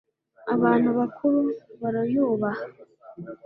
[0.55, 1.39] abantu bakuru
[1.81, 2.65] baruyubaha.